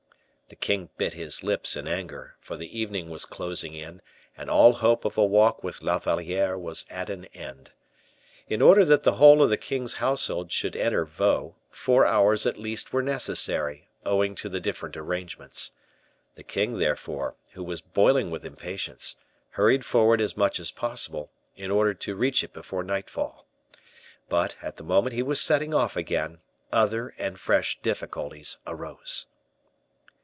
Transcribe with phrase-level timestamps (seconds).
[0.49, 4.01] The king bit his lips in anger, for the evening was closing in,
[4.37, 7.71] and all hope of a walk with La Valliere was at an end.
[8.49, 12.57] In order that the whole of the king's household should enter Vaux, four hours at
[12.57, 15.71] least were necessary, owing to the different arrangements.
[16.35, 19.15] The king, therefore, who was boiling with impatience,
[19.51, 23.45] hurried forward as much as possible, in order to reach it before nightfall.
[24.27, 26.39] But, at the moment he was setting off again,
[26.73, 29.27] other and fresh difficulties arose.